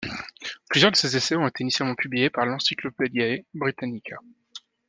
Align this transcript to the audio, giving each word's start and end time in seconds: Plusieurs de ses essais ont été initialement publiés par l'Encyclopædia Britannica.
Plusieurs 0.69 0.89
de 0.89 0.95
ses 0.95 1.15
essais 1.15 1.35
ont 1.35 1.45
été 1.47 1.61
initialement 1.63 1.93
publiés 1.93 2.31
par 2.31 2.47
l'Encyclopædia 2.47 3.37
Britannica. 3.53 4.15